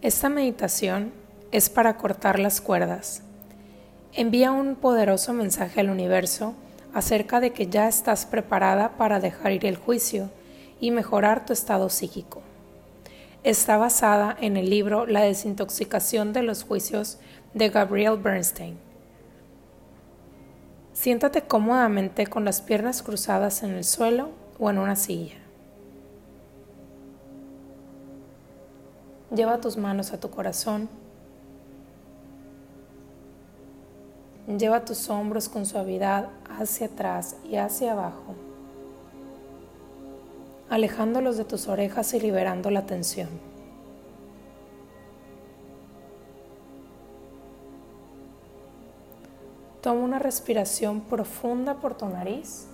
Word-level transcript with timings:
Esta 0.00 0.28
meditación 0.28 1.12
es 1.50 1.68
para 1.70 1.96
cortar 1.96 2.38
las 2.38 2.60
cuerdas. 2.60 3.22
Envía 4.12 4.52
un 4.52 4.76
poderoso 4.76 5.32
mensaje 5.32 5.80
al 5.80 5.90
universo 5.90 6.54
acerca 6.94 7.40
de 7.40 7.52
que 7.52 7.66
ya 7.66 7.88
estás 7.88 8.24
preparada 8.24 8.96
para 8.96 9.18
dejar 9.18 9.50
ir 9.50 9.66
el 9.66 9.76
juicio 9.76 10.30
y 10.78 10.92
mejorar 10.92 11.44
tu 11.44 11.52
estado 11.52 11.90
psíquico. 11.90 12.42
Está 13.42 13.76
basada 13.76 14.36
en 14.40 14.56
el 14.56 14.70
libro 14.70 15.04
La 15.04 15.22
desintoxicación 15.22 16.32
de 16.32 16.44
los 16.44 16.62
juicios 16.62 17.18
de 17.52 17.68
Gabriel 17.68 18.18
Bernstein. 18.18 18.78
Siéntate 20.92 21.42
cómodamente 21.42 22.28
con 22.28 22.44
las 22.44 22.62
piernas 22.62 23.02
cruzadas 23.02 23.64
en 23.64 23.70
el 23.70 23.82
suelo 23.82 24.28
o 24.60 24.70
en 24.70 24.78
una 24.78 24.94
silla. 24.94 25.47
Lleva 29.34 29.60
tus 29.60 29.76
manos 29.76 30.12
a 30.12 30.20
tu 30.20 30.30
corazón. 30.30 30.88
Lleva 34.46 34.84
tus 34.86 35.10
hombros 35.10 35.50
con 35.50 35.66
suavidad 35.66 36.30
hacia 36.58 36.86
atrás 36.86 37.36
y 37.44 37.56
hacia 37.56 37.92
abajo, 37.92 38.34
alejándolos 40.70 41.36
de 41.36 41.44
tus 41.44 41.68
orejas 41.68 42.14
y 42.14 42.20
liberando 42.20 42.70
la 42.70 42.86
tensión. 42.86 43.28
Toma 49.82 50.00
una 50.00 50.18
respiración 50.18 51.02
profunda 51.02 51.74
por 51.74 51.94
tu 51.94 52.08
nariz. 52.08 52.66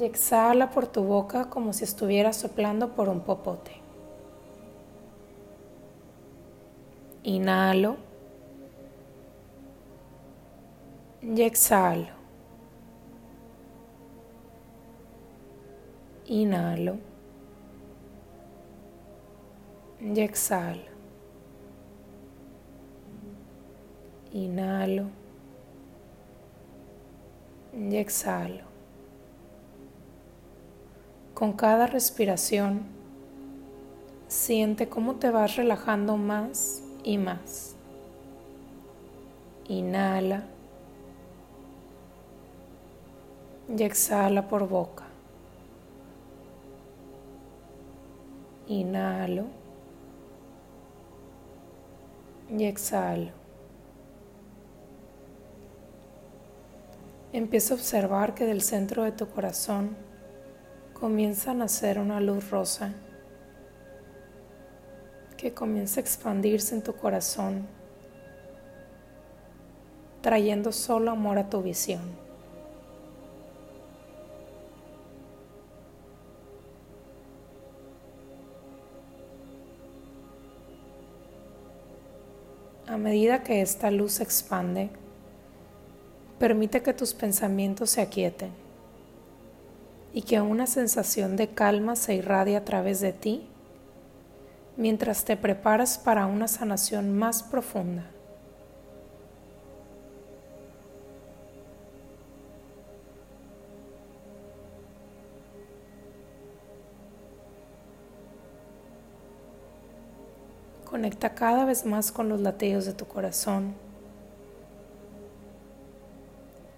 Y 0.00 0.04
exhala 0.04 0.70
por 0.70 0.86
tu 0.86 1.02
boca 1.02 1.50
como 1.50 1.72
si 1.72 1.84
estuvieras 1.84 2.36
soplando 2.36 2.94
por 2.94 3.08
un 3.08 3.20
popote. 3.20 3.72
Inhalo 7.22 7.96
y 11.22 11.42
exhalo. 11.42 12.18
Inhalo 16.26 16.96
y 20.00 20.20
exhalo. 20.20 20.82
Inhalo 24.32 25.06
y 27.74 27.96
exhalo. 27.96 28.67
Con 31.38 31.52
cada 31.52 31.86
respiración, 31.86 32.80
siente 34.26 34.88
cómo 34.88 35.14
te 35.14 35.30
vas 35.30 35.54
relajando 35.54 36.16
más 36.16 36.82
y 37.04 37.16
más. 37.16 37.76
Inhala 39.68 40.42
y 43.68 43.80
exhala 43.84 44.48
por 44.48 44.68
boca. 44.68 45.04
Inhalo 48.66 49.44
y 52.50 52.64
exhalo. 52.64 53.30
Empieza 57.32 57.74
a 57.74 57.76
observar 57.76 58.34
que 58.34 58.44
del 58.44 58.60
centro 58.60 59.04
de 59.04 59.12
tu 59.12 59.28
corazón 59.28 60.07
comienza 60.98 61.52
a 61.52 61.54
nacer 61.54 61.98
una 61.98 62.20
luz 62.20 62.50
rosa 62.50 62.92
que 65.36 65.54
comienza 65.54 66.00
a 66.00 66.02
expandirse 66.02 66.74
en 66.74 66.82
tu 66.82 66.96
corazón, 66.96 67.64
trayendo 70.20 70.72
solo 70.72 71.12
amor 71.12 71.38
a 71.38 71.48
tu 71.48 71.62
visión. 71.62 72.02
A 82.88 82.96
medida 82.96 83.44
que 83.44 83.60
esta 83.60 83.92
luz 83.92 84.14
se 84.14 84.24
expande, 84.24 84.90
permite 86.40 86.82
que 86.82 86.92
tus 86.92 87.14
pensamientos 87.14 87.90
se 87.90 88.00
aquieten 88.00 88.67
y 90.12 90.22
que 90.22 90.40
una 90.40 90.66
sensación 90.66 91.36
de 91.36 91.48
calma 91.48 91.96
se 91.96 92.14
irradie 92.14 92.56
a 92.56 92.64
través 92.64 93.00
de 93.00 93.12
ti 93.12 93.46
mientras 94.76 95.24
te 95.24 95.36
preparas 95.36 95.98
para 95.98 96.26
una 96.26 96.48
sanación 96.48 97.16
más 97.18 97.42
profunda. 97.42 98.04
Conecta 110.84 111.34
cada 111.34 111.64
vez 111.66 111.84
más 111.84 112.10
con 112.10 112.28
los 112.28 112.40
latidos 112.40 112.86
de 112.86 112.94
tu 112.94 113.06
corazón. 113.06 113.74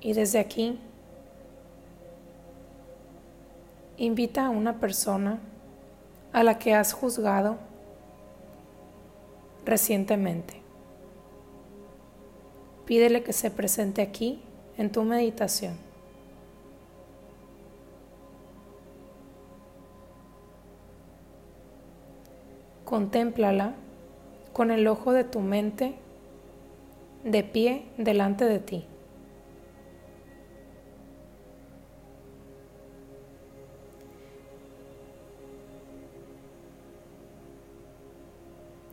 Y 0.01 0.15
desde 0.15 0.41
aquí 0.41 0.81
Invita 4.01 4.47
a 4.47 4.49
una 4.49 4.81
persona 4.81 5.41
a 6.33 6.43
la 6.43 6.59
que 6.59 6.73
has 6.73 6.95
juzgado 6.95 7.59
recientemente. 9.67 10.63
Pídele 12.87 13.23
que 13.23 13.35
se 13.35 13.51
presente 13.51 14.01
aquí 14.01 14.41
en 14.79 14.91
tu 14.91 15.03
meditación. 15.03 15.75
Contémplala 22.87 23.75
con 24.55 24.71
el 24.71 24.87
ojo 24.89 25.13
de 25.13 25.25
tu 25.25 25.41
mente 25.41 25.95
de 27.23 27.43
pie 27.45 27.85
delante 27.99 28.47
de 28.47 28.61
ti. 28.61 28.87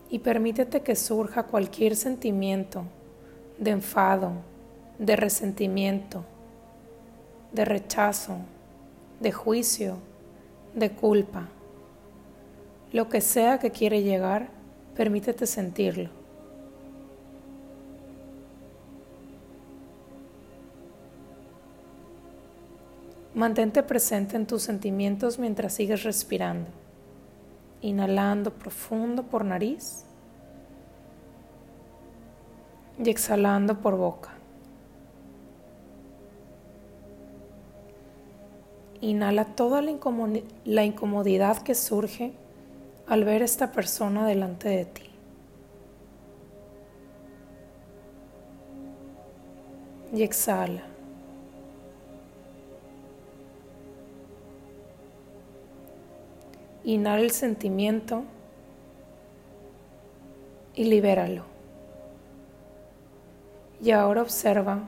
Y 0.10 0.20
permítete 0.20 0.82
que 0.82 0.96
surja 0.96 1.44
cualquier 1.44 1.96
sentimiento 1.96 2.84
de 3.58 3.72
enfado, 3.72 4.32
de 5.00 5.16
resentimiento, 5.16 6.24
de 7.52 7.66
rechazo, 7.66 8.38
de 9.20 9.32
juicio, 9.32 9.98
de 10.74 10.92
culpa. 10.92 11.50
Lo 12.94 13.10
que 13.10 13.22
sea 13.22 13.60
que 13.60 13.72
quiere 13.72 14.04
llegar, 14.04 14.50
permítete 14.96 15.46
sentirlo. 15.46 16.10
Mantente 23.34 23.84
presente 23.84 24.36
en 24.36 24.48
tus 24.48 24.64
sentimientos 24.64 25.38
mientras 25.38 25.74
sigues 25.74 26.04
respirando 26.04 26.70
inhalando 27.88 28.52
profundo 28.52 29.24
por 29.24 29.46
nariz 29.46 30.04
y 33.04 33.10
exhalando 33.10 33.80
por 33.80 33.96
boca. 33.96 34.32
Inhala 39.00 39.46
toda 39.46 39.82
la, 39.82 40.84
incomodidad 40.84 41.60
que 41.60 41.76
surge 41.76 42.34
al 43.08 43.24
ver 43.24 43.44
esta 43.44 43.72
persona 43.72 44.26
delante 44.26 44.70
de 44.70 44.86
ti. 44.86 45.04
Y 50.14 50.24
exhala. 50.24 50.97
Inhala 56.88 57.22
el 57.22 57.32
sentimiento 57.32 58.24
y 60.74 60.86
libéralo. 60.86 61.44
Y 63.84 63.92
ahora 63.92 64.22
observa 64.22 64.88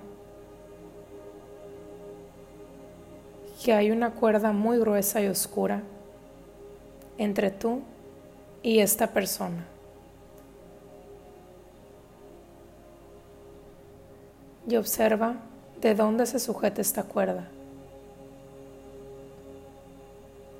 que 3.61 3.73
hay 3.73 3.91
una 3.91 4.11
cuerda 4.11 4.53
muy 4.53 4.79
gruesa 4.79 5.21
y 5.21 5.27
oscura 5.27 5.83
entre 7.17 7.51
tú 7.51 7.81
y 8.63 8.79
esta 8.79 9.07
persona. 9.07 9.65
Y 14.69 14.77
observa 14.77 15.35
de 15.81 15.95
dónde 15.95 16.25
se 16.27 16.39
sujeta 16.39 16.79
esta 16.79 17.03
cuerda. 17.03 17.49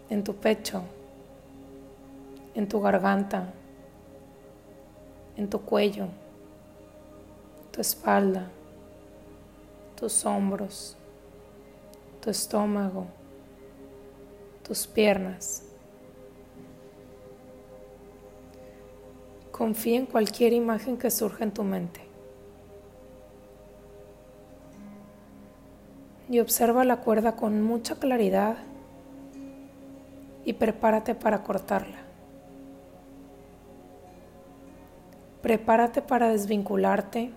En 0.09 0.21
tu 0.25 0.35
pecho, 0.35 0.83
en 2.55 2.67
tu 2.67 2.81
garganta, 2.81 3.53
en 5.37 5.49
tu 5.49 5.61
cuello, 5.61 6.07
tu 7.71 7.81
espalda, 7.81 8.47
tus 9.95 10.25
hombros, 10.25 10.97
tu 12.21 12.29
estómago, 12.29 13.05
tus 14.63 14.87
piernas. 14.87 15.63
Confía 19.51 19.97
en 19.97 20.05
cualquier 20.05 20.53
imagen 20.53 20.97
que 20.97 21.11
surja 21.11 21.43
en 21.43 21.51
tu 21.51 21.63
mente. 21.63 22.01
Y 26.29 26.39
observa 26.39 26.85
la 26.85 26.97
cuerda 26.97 27.35
con 27.35 27.61
mucha 27.61 27.95
claridad 27.95 28.57
y 30.45 30.53
prepárate 30.53 31.15
para 31.15 31.43
cortarla. 31.43 32.08
Prepárate 35.41 36.01
para 36.01 36.29
desvincularte 36.29 37.31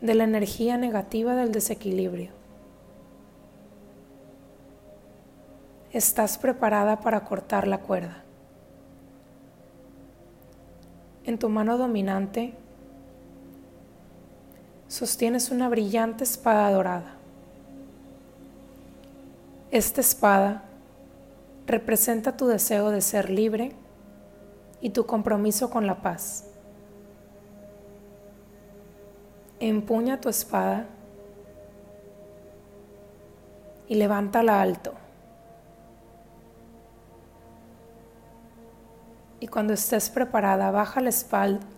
de 0.00 0.14
la 0.14 0.24
energía 0.24 0.76
negativa 0.76 1.34
del 1.34 1.52
desequilibrio. 1.52 2.30
Estás 5.92 6.38
preparada 6.38 7.00
para 7.00 7.24
cortar 7.24 7.66
la 7.66 7.78
cuerda. 7.78 8.22
En 11.24 11.38
tu 11.38 11.48
mano 11.48 11.76
dominante 11.78 12.54
sostienes 14.86 15.50
una 15.50 15.68
brillante 15.68 16.24
espada 16.24 16.70
dorada. 16.70 17.14
Esta 19.70 20.00
espada 20.00 20.62
representa 21.66 22.36
tu 22.36 22.46
deseo 22.46 22.90
de 22.90 23.00
ser 23.00 23.30
libre 23.30 23.72
y 24.80 24.90
tu 24.90 25.06
compromiso 25.06 25.70
con 25.70 25.86
la 25.86 26.02
paz. 26.02 26.49
Empuña 29.60 30.20
tu 30.20 30.28
espada 30.28 30.86
y 33.88 33.94
levántala 33.96 34.62
alto. 34.62 34.94
Y 39.40 39.48
cuando 39.48 39.72
estés 39.72 40.10
preparada, 40.10 40.70
baja 40.70 41.00
la, 41.00 41.10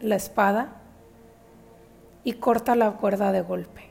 la 0.01 0.17
espada 0.17 0.69
y 2.25 2.35
corta 2.35 2.77
la 2.77 2.93
cuerda 2.93 3.33
de 3.33 3.41
golpe. 3.41 3.83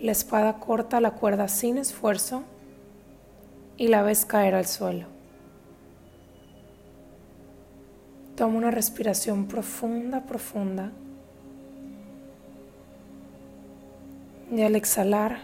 La 0.00 0.12
espada 0.12 0.58
corta 0.58 1.00
la 1.00 1.12
cuerda 1.12 1.48
sin 1.48 1.78
esfuerzo 1.78 2.42
y 3.76 3.88
la 3.88 4.02
ves 4.02 4.26
caer 4.26 4.54
al 4.54 4.66
suelo. 4.66 5.15
Toma 8.36 8.58
una 8.58 8.70
respiración 8.70 9.46
profunda, 9.46 10.26
profunda. 10.26 10.92
Y 14.52 14.60
al 14.62 14.76
exhalar, 14.76 15.38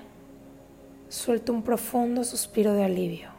suelta 1.09 1.53
un 1.53 1.63
profundo 1.63 2.23
suspiro 2.23 2.75
de 2.75 2.85
alivio. 2.85 3.31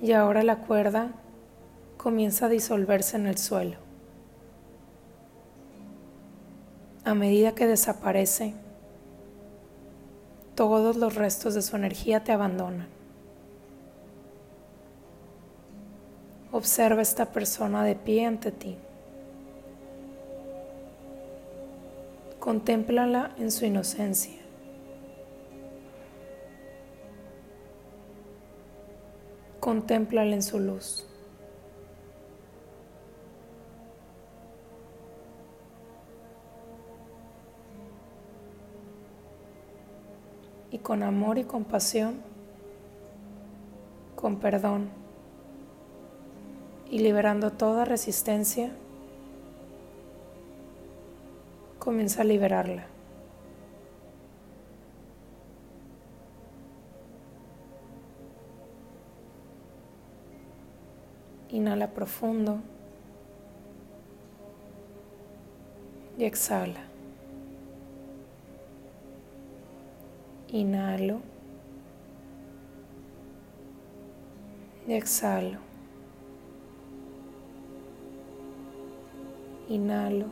Y 0.00 0.12
ahora 0.12 0.42
la 0.42 0.56
cuerda 0.56 1.12
comienza 1.98 2.46
a 2.46 2.48
disolverse 2.48 3.18
en 3.18 3.26
el 3.26 3.36
suelo. 3.36 3.76
A 7.04 7.12
medida 7.12 7.54
que 7.54 7.66
desaparece, 7.66 8.54
todos 10.60 10.96
los 10.96 11.14
restos 11.14 11.54
de 11.54 11.62
su 11.62 11.74
energía 11.74 12.22
te 12.22 12.32
abandonan. 12.32 12.86
Observa 16.52 17.00
esta 17.00 17.24
persona 17.32 17.82
de 17.82 17.94
pie 17.94 18.26
ante 18.26 18.52
ti. 18.52 18.76
Contémplala 22.38 23.34
en 23.38 23.50
su 23.50 23.64
inocencia. 23.64 24.38
Contémplala 29.60 30.34
en 30.34 30.42
su 30.42 30.58
luz. 30.58 31.09
Y 40.70 40.78
con 40.78 41.02
amor 41.02 41.38
y 41.38 41.44
compasión, 41.44 42.20
con 44.14 44.36
perdón 44.36 44.88
y 46.90 46.98
liberando 46.98 47.52
toda 47.52 47.84
resistencia, 47.84 48.70
comienza 51.78 52.22
a 52.22 52.24
liberarla. 52.24 52.86
Inhala 61.50 61.88
profundo 61.88 62.60
y 66.18 66.24
exhala. 66.24 66.89
Inhalo 70.52 71.20
y 74.88 74.94
exhalo. 74.94 75.58
Inhalo. 79.68 80.26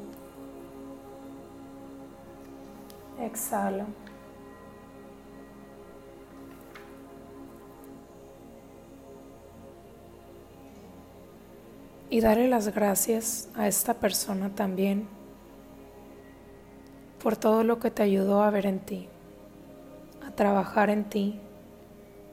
Exhalo. 3.21 3.87
Y 12.11 12.21
darle 12.21 12.49
las 12.49 12.75
gracias 12.75 13.49
a 13.55 13.69
esta 13.69 13.95
persona 13.95 14.51
también 14.51 15.07
por 17.23 17.37
todo 17.37 17.63
lo 17.63 17.79
que 17.79 17.93
te 17.93 18.03
ayudó 18.03 18.43
a 18.43 18.51
ver 18.51 18.67
en 18.67 18.81
ti 18.81 19.09
trabajar 20.39 20.89
en 20.89 21.03
ti, 21.03 21.41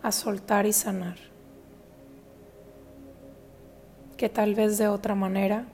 a 0.03 0.11
soltar 0.11 0.67
y 0.67 0.73
sanar, 0.73 1.17
que 4.15 4.29
tal 4.29 4.53
vez 4.53 4.77
de 4.77 4.87
otra 4.87 5.15
manera 5.15 5.65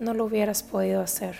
no 0.00 0.14
lo 0.14 0.24
hubieras 0.24 0.62
podido 0.62 1.02
hacer. 1.02 1.36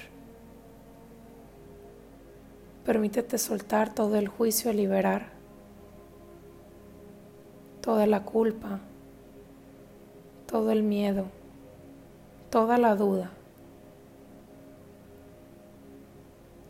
Permítete 2.84 3.38
soltar 3.38 3.94
todo 3.94 4.16
el 4.16 4.28
juicio 4.28 4.70
y 4.72 4.74
liberar 4.74 5.30
toda 7.80 8.06
la 8.06 8.24
culpa, 8.24 8.78
todo 10.46 10.70
el 10.70 10.82
miedo, 10.82 11.28
toda 12.50 12.76
la 12.76 12.94
duda. 12.94 13.30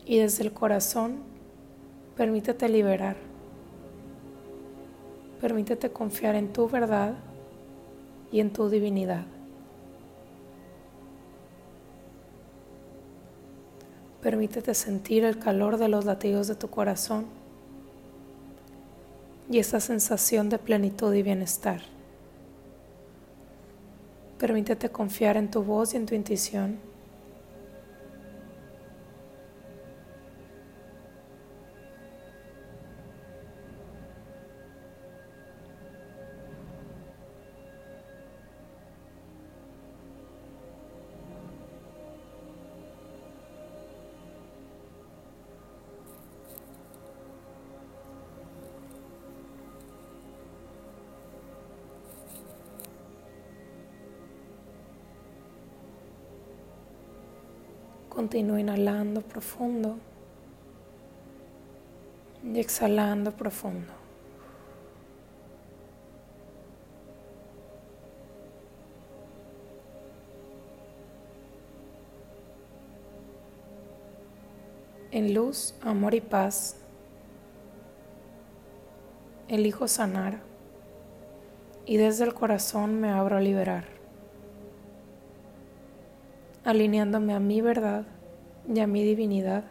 Y 0.05 0.19
desde 0.19 0.45
el 0.45 0.53
corazón 0.53 1.32
Permítete 2.15 2.69
liberar. 2.69 3.15
Permítete 5.41 5.89
confiar 5.91 6.35
en 6.35 6.53
tu 6.53 6.69
verdad 6.69 7.15
y 8.31 8.39
en 8.39 8.53
tu 8.53 8.69
divinidad. 8.69 9.25
Permítete 14.21 14.73
sentir 14.73 15.25
el 15.25 15.39
calor 15.39 15.77
de 15.77 15.89
los 15.89 16.05
latidos 16.05 16.47
de 16.47 16.55
tu 16.55 16.69
corazón 16.69 17.25
y 19.49 19.59
esa 19.59 19.79
sensación 19.79 20.49
de 20.49 20.59
plenitud 20.59 21.13
y 21.13 21.23
bienestar. 21.23 21.81
Permítete 24.37 24.89
confiar 24.89 25.35
en 25.35 25.51
tu 25.51 25.63
voz 25.63 25.93
y 25.93 25.97
en 25.97 26.05
tu 26.05 26.15
intuición 26.15 26.92
Continúa 58.23 58.61
inhalando 58.61 59.21
profundo 59.21 59.97
y 62.41 62.57
exhalando 62.57 63.33
profundo. 63.33 63.91
En 75.11 75.33
luz, 75.33 75.75
amor 75.81 76.15
y 76.15 76.21
paz, 76.21 76.77
elijo 79.49 79.89
sanar 79.89 80.39
y 81.85 81.97
desde 81.97 82.23
el 82.23 82.33
corazón 82.33 83.01
me 83.01 83.09
abro 83.09 83.35
a 83.35 83.41
liberar, 83.41 83.83
alineándome 86.63 87.33
a 87.33 87.41
mi 87.41 87.59
verdad 87.59 88.05
y 88.67 88.79
a 88.79 88.87
mi 88.87 89.03
divinidad, 89.03 89.63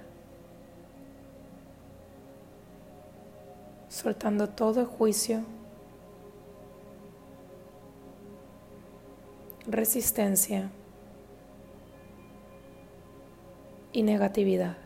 soltando 3.88 4.48
todo 4.48 4.86
juicio, 4.86 5.42
resistencia 9.66 10.70
y 13.92 14.02
negatividad. 14.02 14.76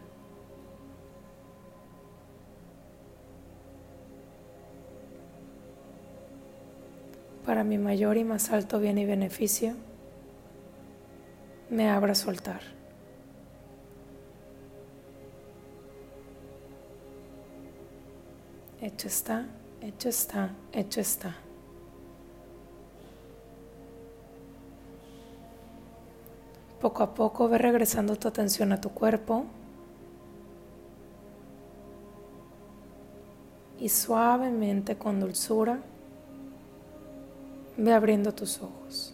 para 7.47 7.63
mi 7.63 7.79
mayor 7.79 8.17
y 8.17 8.25
más 8.25 8.51
alto 8.51 8.81
bien 8.81 8.99
y 8.99 9.07
beneficio, 9.07 9.77
me 11.71 11.89
abra 11.89 12.17
soltar. 12.17 12.61
Hecho 18.87 19.09
está, 19.09 19.45
hecho 19.81 20.09
está, 20.09 20.51
hecho 20.73 21.01
está. 21.01 21.35
Poco 26.81 27.03
a 27.03 27.13
poco 27.13 27.49
ve 27.49 27.59
regresando 27.59 28.15
tu 28.15 28.29
atención 28.29 28.71
a 28.71 28.81
tu 28.81 28.91
cuerpo 28.91 29.45
y 33.81 33.89
suavemente 33.89 34.97
con 34.97 35.19
dulzura 35.19 35.81
Ve 37.77 37.93
abriendo 37.93 38.33
tus 38.33 38.63
ojos. 38.63 39.13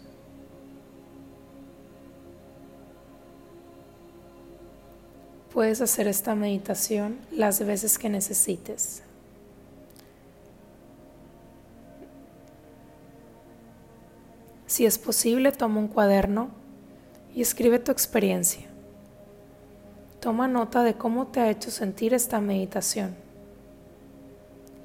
Puedes 5.51 5.81
hacer 5.81 6.07
esta 6.07 6.35
meditación 6.35 7.17
las 7.31 7.65
veces 7.65 7.97
que 7.97 8.09
necesites. 8.09 9.01
Si 14.73 14.87
es 14.87 14.97
posible, 14.97 15.51
toma 15.51 15.79
un 15.79 15.87
cuaderno 15.87 16.49
y 17.35 17.43
escribe 17.43 17.77
tu 17.77 17.91
experiencia. 17.91 18.65
Toma 20.19 20.47
nota 20.47 20.81
de 20.81 20.95
cómo 20.95 21.27
te 21.27 21.41
ha 21.41 21.51
hecho 21.51 21.69
sentir 21.69 22.15
esta 22.15 22.41
meditación 22.41 23.13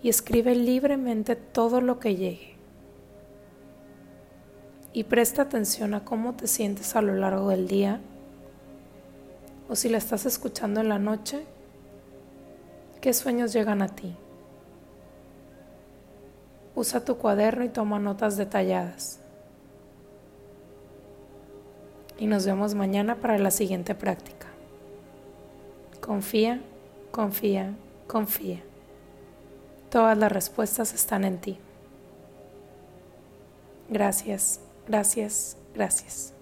y 0.02 0.10
escribe 0.10 0.54
libremente 0.54 1.36
todo 1.36 1.80
lo 1.80 2.00
que 2.00 2.16
llegue 2.16 2.56
y 4.92 5.04
presta 5.04 5.40
atención 5.40 5.94
a 5.94 6.04
cómo 6.04 6.34
te 6.34 6.48
sientes 6.48 6.94
a 6.94 7.00
lo 7.00 7.14
largo 7.14 7.48
del 7.48 7.66
día 7.66 8.02
o 9.70 9.74
si 9.74 9.88
la 9.88 9.96
estás 9.96 10.26
escuchando 10.26 10.82
en 10.82 10.90
la 10.90 10.98
noche, 10.98 11.46
qué 13.00 13.14
sueños 13.14 13.54
llegan 13.54 13.80
a 13.80 13.88
ti. 13.88 14.14
Usa 16.74 17.02
tu 17.06 17.16
cuaderno 17.16 17.64
y 17.64 17.70
toma 17.70 17.98
notas 17.98 18.36
detalladas. 18.36 19.20
Y 22.18 22.26
nos 22.26 22.44
vemos 22.44 22.74
mañana 22.74 23.16
para 23.16 23.38
la 23.38 23.50
siguiente 23.50 23.94
práctica. 23.94 24.48
Confía, 26.00 26.60
confía, 27.10 27.74
confía. 28.06 28.62
Todas 29.90 30.18
las 30.18 30.32
respuestas 30.32 30.92
están 30.94 31.24
en 31.24 31.38
ti. 31.38 31.58
Gracias. 33.88 34.60
Gracias, 34.88 35.56
gracias. 35.74 36.32